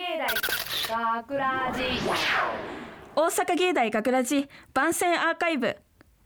[0.00, 1.82] 芸大学ラジ
[3.14, 5.76] 大阪芸大学ラジ番宣アーカイブ。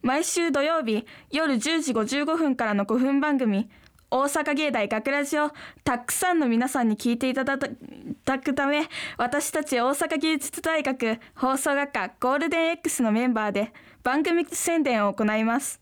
[0.00, 3.68] 毎週土曜日夜10時55分からの5分番組。
[4.12, 5.50] 大阪芸大学ラジを
[5.82, 8.86] たくさんの皆さんに聞いていただくため
[9.18, 13.72] 私たち大阪芸術大学放送学科ゴールデン X のメンバーで
[14.04, 15.80] 番組宣伝を行います。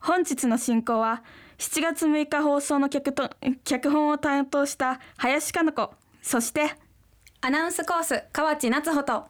[0.00, 1.22] 本日の進行は
[1.58, 3.30] 7月6日放送の脚と
[3.62, 5.94] 脚本を担当した林加奈子。
[6.22, 6.74] そして
[7.42, 9.24] アナウンスコース河内夏穂と。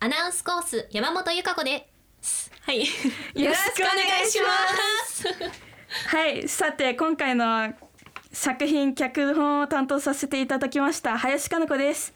[0.00, 1.88] アナウンスコース山本由香子で
[2.20, 2.50] す。
[2.62, 2.80] はい。
[3.34, 4.48] よよろしくお願いしま
[5.06, 5.28] す。
[6.08, 6.48] はい。
[6.48, 7.72] さて今回の
[8.32, 12.14] 作品脚本を担当させていただきました林加奈子です、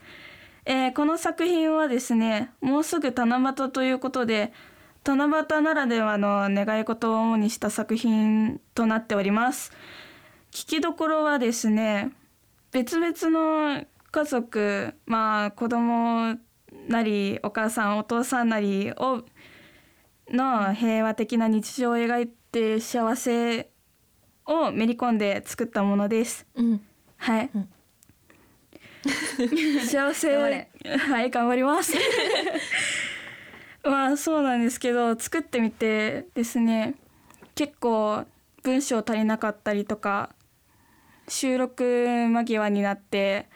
[0.65, 4.53] えーこの作品はですねもうすぐ七夕ということで
[5.05, 9.71] 七夕ならではの願い事を主にした作品となっております。
[10.51, 12.11] 聞きどころはですね
[12.73, 16.39] 別々の家族まあ子供
[16.89, 19.23] なりお母さんお父さんなりを
[20.31, 23.71] の平和的な日常を描いて幸せ
[24.47, 26.47] をめり込んで作ったものです。
[26.55, 26.81] うん。
[27.19, 27.51] はい。
[29.87, 31.93] 幸せ 頑張れはい頑張ります。
[33.85, 36.95] まあそうなんですけど作ってみてですね
[37.55, 38.25] 結構
[38.63, 40.31] 文章足りなかったりとか
[41.29, 43.51] 収録間際になって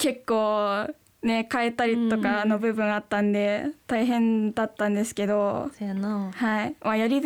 [0.00, 0.88] 結構
[1.22, 6.30] ね変えたりとかの部分あったんで大変だったんですけど、そやな。
[6.34, 7.20] はい、まあ、やり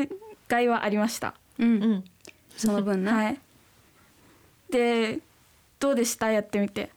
[0.48, 1.34] がいはありました。
[1.58, 2.04] うん、うん。
[2.56, 3.38] その分な、はい。
[4.70, 5.20] で、
[5.78, 6.30] どうでした？
[6.30, 6.90] やってみて。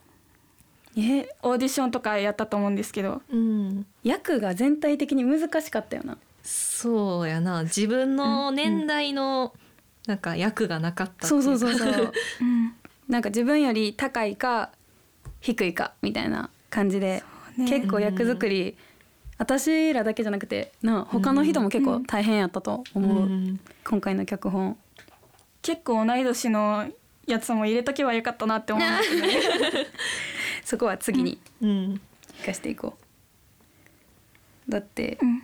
[0.98, 1.30] え？
[1.44, 3.22] オーディションとかやったと思うんですけど。
[3.31, 3.86] うん。
[4.03, 7.64] 役が全体的に難しかったよなそうやな。
[7.64, 9.53] 自分の年代の
[10.08, 11.92] なんか役がなかったっていそうそうそうそう
[12.42, 12.73] うん。
[13.08, 14.72] なんか自分より高いか
[15.42, 17.24] 低いかみたいな感じで、
[17.58, 17.68] ね。
[17.68, 18.78] 結構役作り、
[19.38, 24.78] 私らだけじゃなくてな他の人も結構大変やったと思う、うん今回の脚本。
[25.61, 26.88] 結構同い年の
[27.26, 28.89] やつも入れとけばよかったなって思う。
[28.89, 29.88] んですね。
[30.64, 32.02] そこは次にうん。
[32.40, 32.98] 生かしていこ
[34.67, 34.72] う。
[34.72, 35.44] だって、うん。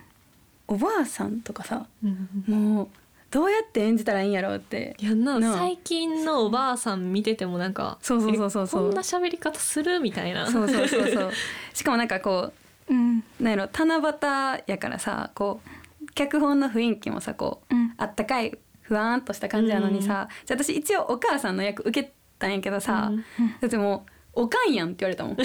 [0.66, 2.28] おばあさんとかさうん。
[2.46, 2.88] もう
[3.34, 4.94] どうやって演じたらいいんやろうって。
[5.00, 5.58] いやななあ。
[5.58, 8.66] 最近のおばあさん見ててもなんかそうそうそうそう。
[8.68, 10.48] そうえこんな喋り方するみたいな。
[10.48, 11.32] そうそうそうそう。
[11.74, 12.52] しかもなんかこ
[12.88, 13.24] うん。
[13.40, 15.60] うなんやろ七夕やからさこ
[16.00, 17.92] う脚本の雰囲気もさこう、うん。
[17.96, 23.24] あったかいふわーんとした感じなのにさ、じゃあ私一応お母さんの役受けたんやけどさ、うん。
[23.60, 24.06] だっても
[24.36, 25.36] うおかんやんって言われたもん。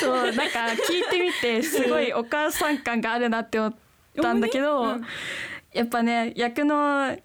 [0.00, 0.42] そう、なんか
[0.88, 3.74] 聞いてみて、すごいお母さん感があるなって思っ
[4.20, 4.82] たんだけど。
[4.82, 5.06] うん
[5.74, 7.16] やっぱね、役の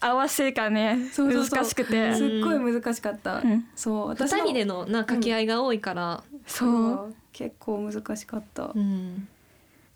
[0.00, 1.58] 合わせがね、そうそうそう。
[1.58, 2.14] 難しくて。
[2.14, 3.66] すっごい難しかった、うん。
[3.74, 7.14] そう二人でのな掛け合いが多いから、そう。
[7.32, 9.28] 結構難しかった、うん。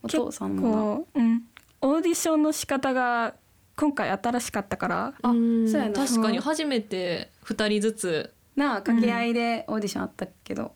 [0.02, 0.96] お父さんも。
[1.06, 1.42] こう、うん、
[1.80, 3.34] オーディションの仕方が
[3.76, 5.14] 今回新しかったから。
[5.22, 5.70] あうん。
[5.70, 5.94] そうやな。
[5.94, 6.38] 確かに。
[6.38, 8.34] 初めて二人ずつ。
[8.56, 10.74] ななあ掛け合いでオーディションあったけど、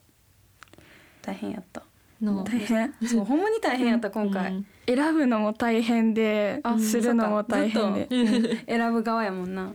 [1.21, 1.83] 大変やった
[2.21, 2.43] の。
[2.43, 2.93] 大変。
[3.05, 4.65] そうほんまに大変やった今回、うん。
[4.87, 9.71] 選ぶのも大変であするのも大変で選ぶ側やもんな。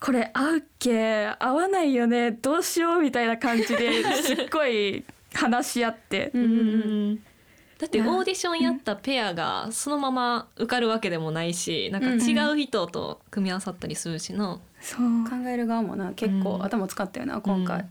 [0.00, 6.30] これ合うっけ合わないよねどうしようみたいな感じで すっごい話し合って。
[6.34, 6.52] うんうんう
[7.12, 7.16] ん。
[7.78, 15.00] だってオーディションやったペアがそのまま受かるわけでもないしなんか違う人と組み合わさったりするしな、そう。
[15.28, 16.62] 考える側もな結構うん。
[16.64, 17.90] 頭使ったよな今回、うん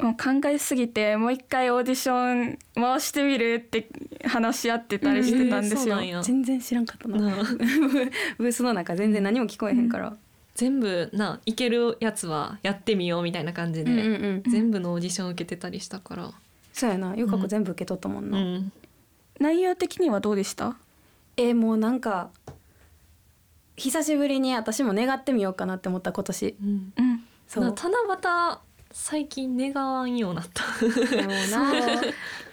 [0.00, 3.88] もう考えすぎてもう一回オーディション回してみるって
[4.24, 5.80] 話し合ってたりしてたんですよ。
[5.80, 6.22] えーそうなんや。
[6.22, 7.18] 全然知らんかったな。
[8.38, 10.16] ブースの中全然何も聞こえへんから、
[10.54, 14.50] 全部ないけるやつはやってみようみたいな感じで、うんうんうん。
[14.50, 16.32] 全部のオーディション受けてたりしたから、
[16.72, 17.14] そうやな。
[17.16, 18.72] ゆか子全部受け取ったもんな、うん。
[19.38, 20.76] 内容的にはどうでした？
[21.36, 22.30] えーもうなんか
[23.76, 26.56] 久しぶりに私も願ってみようかなって思った今年。
[26.62, 27.24] うんうん。
[27.46, 27.64] そう。
[27.64, 28.58] な七夕
[28.90, 30.64] 最近願わんようになった。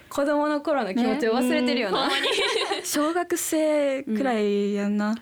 [0.09, 2.07] 子供の頃の気持ちを忘れてるよな、
[2.85, 5.15] 小学生くらいやんな、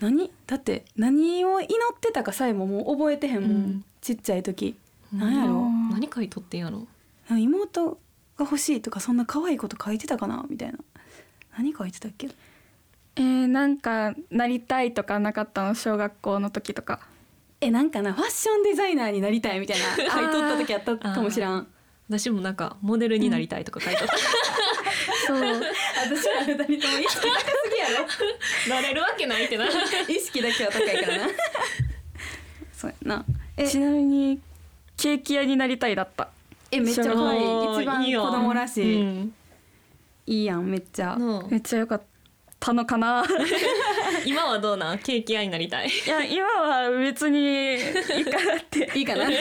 [0.00, 0.30] 何？
[0.46, 3.84] だって何を祈ってたかさえももう覚えてへんもん、うん。
[4.02, 4.76] ちっちゃい時。
[5.12, 5.54] なんやろ？
[5.54, 6.86] うん何書いとってんやろ？
[7.30, 7.98] 妹が
[8.40, 10.44] 欲しいとかそんな可愛いこと書いてたかな？
[10.50, 10.78] みたいな。
[11.56, 12.28] 何書いてたっけ？
[13.16, 15.74] えー、なんかなりたいとかなかったの？
[15.74, 17.00] 小学校の時とか
[17.64, 21.66] えなんかなファッションデザイナーになりたいみたいな 書いとった時あったかもしらん。
[22.08, 24.16] 私もなんかモデルになりたいとか書いとった、
[25.26, 25.38] そう。
[25.38, 27.98] 私ら二人とも意識高すぎや
[28.68, 28.76] ろ。
[28.76, 29.66] なれるわけないってな。
[29.66, 31.28] 意識だけは高いからな。
[32.74, 33.24] そうやな。
[33.56, 34.38] えちなみに
[34.98, 36.28] ケーキ屋になりたいだった。
[36.70, 37.40] ええめっちゃ可愛い。
[37.80, 38.22] 一番いいよ。
[38.24, 39.34] 子供らしい、うん。
[40.26, 41.16] いいやんめっちゃ。
[41.16, 42.02] のめっちゃ良かっ
[42.60, 43.24] たのかな
[44.24, 44.98] 今はどうなん？
[44.98, 45.88] ケーキ屋になりたい。
[45.88, 47.74] いや今は別にい
[48.20, 48.90] いかなって。
[48.98, 49.36] いいかな じ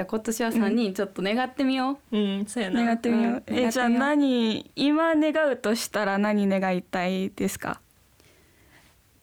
[0.00, 2.18] ゃあ今年は3人ちょっと願ってみよう。
[2.18, 2.84] んそうやな。
[2.84, 3.58] 願ってみよう、うん。
[3.58, 7.80] えじゃあ何今願うとしたら何願いたいですか？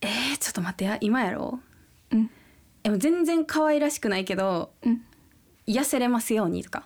[0.02, 0.98] う、えー、ちょっと待ってや。
[1.02, 1.60] 今やろ
[2.12, 2.16] う？
[2.16, 2.30] ん。
[2.82, 5.06] でも全然可愛らしくないけどうん。
[5.66, 6.84] 癒せれますようにとか。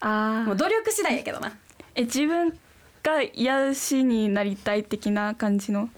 [0.00, 1.56] あもう努力次第やけどな。
[1.94, 2.58] え自分
[3.02, 5.88] が癒しになりたい的な感じの？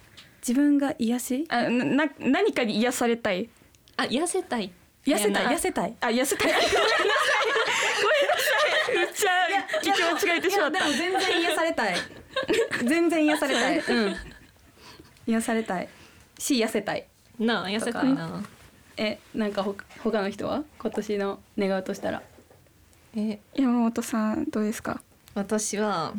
[0.41, 1.45] 自分が癒し？
[1.49, 3.49] あなな何かに癒されたい？
[3.97, 4.71] あ痩せたい。
[5.05, 5.43] 癒せたい？
[5.43, 5.95] やな癒せたい？
[6.01, 6.53] あ癒せたい。
[6.53, 7.47] ごめんなさい。
[8.03, 8.49] ごめんなさ
[8.93, 9.31] いめっちゃ
[9.81, 10.89] 聞き間違えてしまった。
[10.89, 11.97] いやでも全然癒されたい。
[12.85, 13.79] 全然癒されたい。
[13.89, 14.17] うん。
[15.27, 15.89] 癒されたい。
[16.39, 17.07] し癒せたい。
[17.39, 18.43] なあ痩せたいな。
[18.97, 20.65] えなんかほ他の人は？
[20.79, 22.23] 今年の願うとしたら。
[23.17, 23.39] え。
[23.55, 25.01] 山本さんどうですか？
[25.35, 26.15] 私は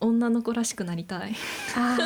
[0.00, 1.34] 女の子らしくなりたい。
[1.76, 1.98] あ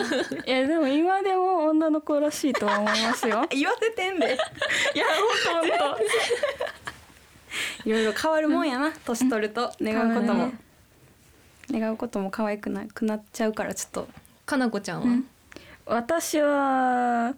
[0.47, 3.47] いやでも今でも女の子らしいとは思いますよ。
[3.51, 4.37] 言わせてんで。
[4.95, 5.05] いや
[5.47, 5.97] 本当本
[7.85, 9.73] いろいろ変わるもんやな年取ると。
[9.81, 10.53] 願うことも、
[11.71, 14.09] 願うことも可愛くなくなっちゃうからちょっと。
[14.45, 15.07] かなこちゃんは、
[15.87, 17.35] 私は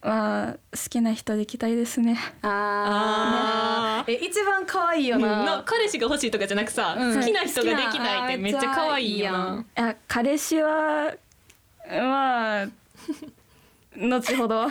[0.00, 2.18] は好きな人できたいですね。
[2.42, 4.12] あー。
[4.12, 7.18] え一番可愛いよな、な彼氏が欲しいとかじゃなくさ、うん。
[7.18, 9.64] 好きな人ができないってめっちゃ可愛いよな。
[9.76, 11.14] いや彼氏は
[11.90, 12.68] まあ
[13.96, 14.66] 後ほど。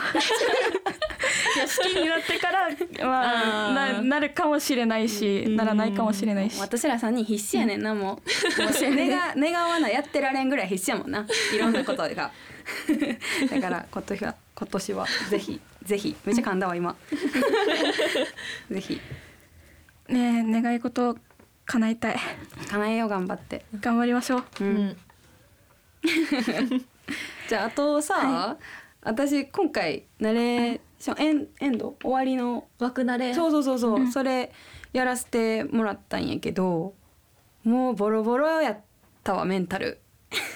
[1.56, 2.68] いや好きになってから
[3.04, 5.56] まあななるかもしれないし、うん。
[5.56, 8.04] ならないかもしれないし、私ら三人必死やねんなもう。
[8.04, 11.26] もう願願わなやってられんぐらい必死やもんな。
[11.54, 12.30] いろんなことが。
[13.50, 15.06] だから今年は今年は。
[15.30, 16.16] ぜひぜひ。
[16.24, 16.96] めっちゃ噛んだわ今。
[18.70, 19.00] ぜひ。
[20.08, 21.16] ねえ願い事を
[21.64, 22.16] 叶えたい。
[22.68, 23.64] 叶えよう頑張って。
[23.80, 24.44] 頑張りましょう。
[24.60, 24.76] う、うん。
[24.88, 24.96] ん、
[27.48, 28.58] じゃああとさ、は
[29.02, 31.96] 私今回ナレーションエンエンド？
[32.02, 32.66] 終わりの。
[32.80, 33.32] 枠慣れ。
[33.34, 34.10] そうそうそうそう、うん。
[34.10, 34.52] それ
[34.92, 36.94] やらせてもらったんやけど
[37.62, 38.80] もうボロボロやっ
[39.22, 40.00] たわメンタル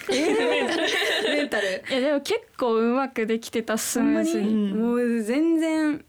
[0.09, 1.83] メンタル。
[1.89, 4.71] いやでも結構うまくできてたスムーズに？
[4.71, 4.81] うん。
[4.81, 6.05] もう全然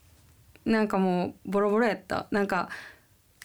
[0.64, 2.26] なんかもうボロボロやった。
[2.30, 2.68] なんか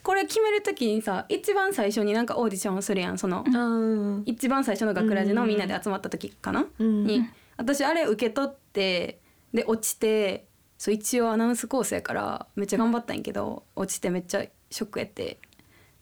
[0.03, 3.43] これ決める時にさ一番最初になんかオーディションするやんその。
[3.45, 4.23] うん。
[4.25, 7.05] 一番最初の学ラジのみんなで集まった時かな、うん。
[7.05, 7.23] に。
[7.57, 9.19] 私あれ受け取って
[9.53, 10.45] で落ちて
[10.77, 15.37] そう一応アナウンスコースやからめっちゃ頑張ったんやけど落ちてめっちゃショックやって。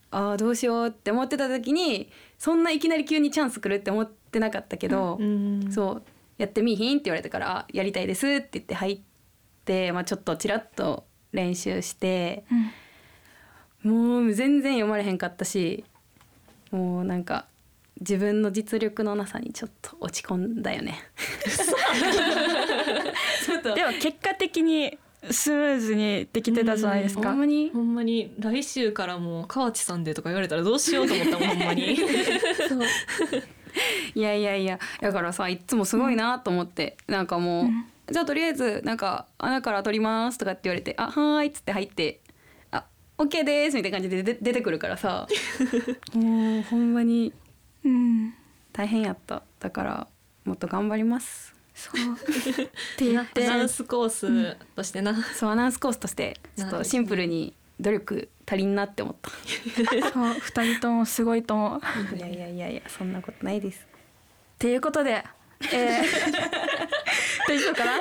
[0.09, 5.71] あーどうしようって思ってた時にそんないきなり急にチャンス来るって思ってなかったけど、うん。
[5.71, 6.03] そう
[6.37, 8.99] やってみいひんって言われたからあやりたいですって言って入っ
[9.65, 12.45] て、まあ、ちょっとちらっと練習して
[13.83, 15.83] もう全然読まれへんかったし
[16.71, 17.47] もうなんか
[17.99, 20.99] 自分の実力のなさにちょっと落ち込んだよね。
[23.75, 24.99] でも結果的に
[25.31, 27.29] スムーズにできてたじゃないですか。
[27.29, 27.71] ほんまに？
[27.71, 28.33] ほんまに。
[28.39, 31.97] 来週からもう河内さんでとか言われたらどうしようと思ったもんほんまに。
[32.69, 32.79] そう。
[34.15, 34.79] いやいやいや。
[35.01, 37.85] だからさいっつもすごいなと思って、なんかもう、うん。
[38.09, 42.21] じゃあとりあえずなんか穴から取りますとかって言われてあはーいっつって入って
[42.71, 42.85] あ
[43.17, 45.27] オッケーですみたいな感じで出出てくるからさ。
[46.15, 47.33] もうほんまに
[47.83, 48.33] うん。
[48.71, 49.43] 大変やった。
[49.59, 50.07] だから
[50.45, 52.13] もっと頑張りますそう。
[52.63, 52.67] っ
[52.97, 55.13] て言っアてナウンスコースとしてな。
[55.15, 59.29] そうアナウンスコースとしてちょっとシンプルに努力足りんなって思った。
[60.11, 63.85] そう二人ともすごいと思うっいやいやいやいやそんなことないです。
[64.57, 65.23] ていうことで
[65.71, 66.03] えー、
[67.47, 67.91] 大丈夫かな？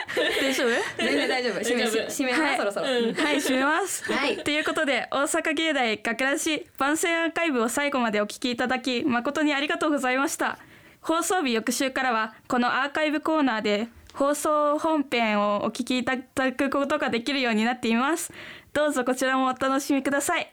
[0.41, 0.71] 大丈夫？
[0.99, 1.61] 全然大丈夫。
[1.61, 2.57] 締め締めな、はい。
[2.59, 2.97] そろそろ、はい
[3.37, 4.13] 締めます。
[4.13, 4.37] はい。
[4.39, 10.59] ということで大阪芸大学ラジ番宣アーカイブを最後までお聞きいただき誠にありがとうございました
[11.07, 18.33] 放送日翌週からはこのアーカイブコーナーで放送本編をお聞きいただくことができるようになっています。
[18.73, 20.53] どうぞこちらもお楽しみください。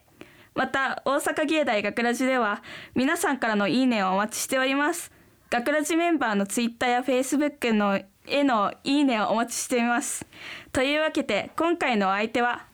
[0.53, 2.61] また大阪芸大学ラジでは
[2.93, 5.11] 皆さんからのいいねをお待ちしております。
[5.49, 10.23] 学ラジメンバーのツイッターやフェイスブックのへのいいねをお待ちしています。
[10.71, 12.67] というわけで今回のお相手は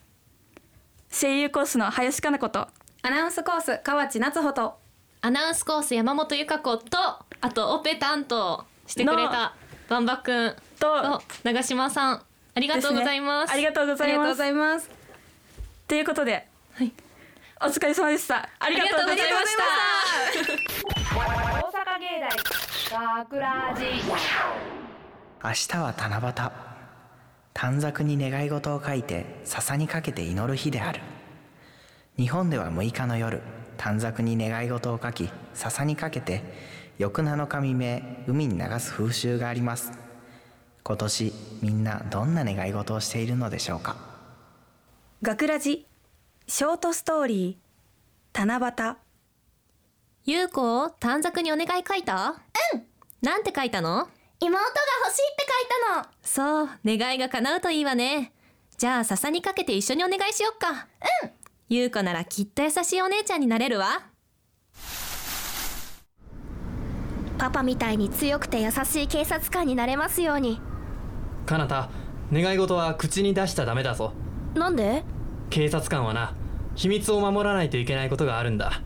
[1.09, 2.67] 声優コースの林かな子と
[3.03, 4.78] アナウンスコース河内夏穂と。
[5.21, 6.97] アナウンスコース山本由香子と
[7.41, 9.53] あとオペ担当してくれた
[9.89, 12.21] バンバくんとと長島さん
[12.55, 13.51] ありがとうございます。
[13.51, 14.89] ありがとうございありがとうごますざいます。
[15.87, 16.93] ということで、はい。
[17.61, 18.49] お疲れ様でした。
[18.59, 19.63] ありがとうございました。
[21.15, 22.05] 大阪芸
[22.91, 23.83] 大学ラジ
[25.43, 26.51] 明日は七夕。
[27.53, 31.01] 短冊に願い事を書いて笹にかけて祈る日である
[32.19, 33.41] 日本では6日の夜
[33.77, 36.43] 短冊に願い事を書き笹にかけて
[36.97, 39.93] 翌7日未明海に流す風習があります。
[40.83, 43.95] 今年みんなどんな願い事をしているのでしょうか？
[45.21, 45.87] 学ラジ
[46.45, 48.95] ショートストーリー七夕。
[50.25, 52.41] ゆうこ短冊にお願い書いた？
[52.73, 52.83] うん。
[53.21, 54.09] なんて書いたの？
[54.41, 54.65] 妹が
[55.05, 56.07] 欲しいって書いたの。
[56.21, 58.33] そう願いが叶うといいわね。
[58.77, 60.87] じゃあ笹にかけて一緒にお願いしよっか。
[61.23, 61.38] うん
[61.71, 64.01] ゆうこならきっと優しいお姉ちゃんになれるわ。
[67.37, 70.59] パパみたいに強くて優しい警察官になれますように。
[71.45, 71.91] かなた
[72.33, 74.13] 願い事は口に出しちゃダメだぞ。
[74.55, 75.03] なんで？
[75.51, 76.33] 警察官はな
[76.73, 78.81] 秘密を守らないといけないことがあるんだ。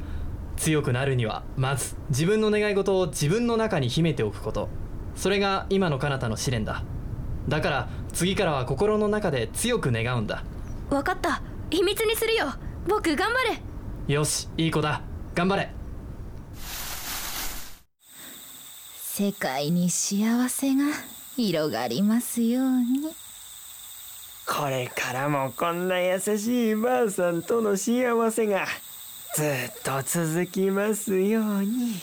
[0.57, 4.67] 強くなるにはまず自分の願い事を自分の中に秘めておくこと。
[5.15, 6.83] それが今の彼方の試練だ。
[7.47, 10.43] だから次からは心の中で強く願うんだ。
[10.89, 11.41] わかった。
[11.69, 12.47] 秘密にするよ
[12.87, 13.53] 僕頑張
[14.07, 15.01] るよしいい子だ。
[15.33, 15.69] 頑張れ。
[19.01, 20.83] 世界に幸せが
[21.37, 23.15] 広がりますように。
[24.45, 28.67] これからもこんな優しいばあさんとの幸せが
[29.35, 32.01] ずっと続きますように。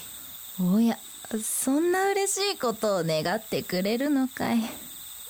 [0.59, 0.99] おや
[1.43, 4.61] そんな嬉しいことを願ってくれるのかい。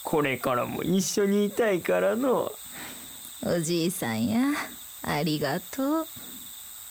[0.04, 2.52] これからも一緒にいたいからの。
[3.44, 4.52] おじいさんや
[5.02, 6.06] ありがとう。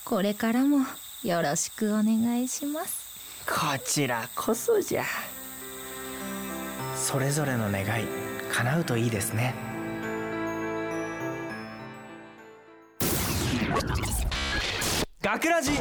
[0.05, 0.79] これからも
[1.23, 3.09] よろしくお願いします。
[3.45, 5.03] こちらこそじゃ。
[6.95, 8.05] それぞれの願い
[8.51, 9.53] 叶うといいですね。
[15.21, 15.71] 学ラジ。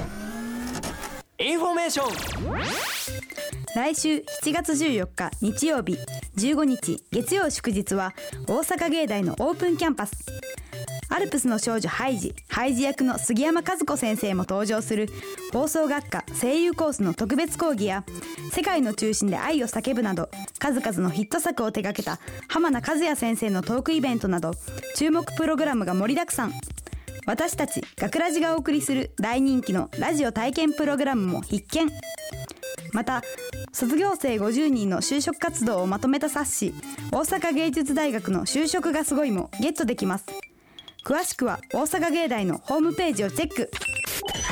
[1.38, 2.08] インフォメーション。
[3.74, 5.98] 来週7月14日日曜日。
[6.38, 8.14] 15日月曜祝日は
[8.46, 10.37] 大阪芸大のオープンキャンパス
[11.10, 12.34] アルプスの少女ハイジ。
[12.48, 15.08] ハイジ役の杉山和子先生も登場する。
[15.52, 18.04] 放送学科声優コースの特別講義や
[18.52, 24.52] 世界の中心で愛を叫ぶなど数々のヒット作を手掛けた浜名和也先生のトークイベントなど
[24.96, 26.52] 注目プログラムが盛りだくさん。
[27.26, 31.90] 私たち学ラジがお送りする大人気のラジオ体験プログラムも必見。
[32.92, 33.22] また
[33.72, 36.74] 卒業生50人の就職活動をまとめた冊子
[37.12, 40.26] 大阪芸術大学の就職がすごいもゲットできます。
[41.08, 43.70] 詳しくは大阪芸大のホームページをチェック。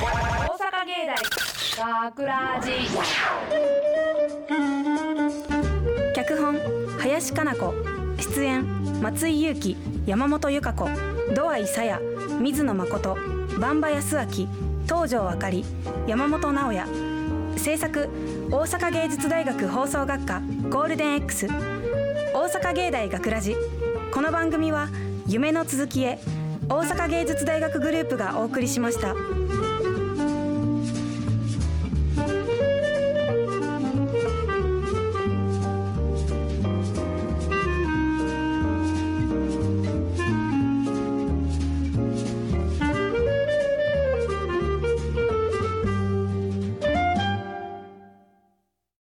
[0.00, 1.06] 大阪芸
[1.76, 2.70] 大学ラジ
[6.14, 6.58] 脚本
[6.98, 7.74] 林加奈子。
[8.32, 8.64] 出演
[9.02, 10.88] 松井裕樹山本由香子。
[11.34, 12.00] 土合さや
[12.40, 13.18] 水野誠。
[13.58, 14.22] 馬場康明
[14.86, 15.62] 東條あかり
[16.06, 16.86] 山本直哉。
[17.58, 18.08] 制作
[18.50, 23.54] 大阪芸術大学放送学科ゴールデン X 大阪芸大学ラジ。
[24.10, 24.88] この番組は
[25.26, 26.18] 夢の続きへ
[26.68, 29.14] 大阪芸術大学グループがお送りしました。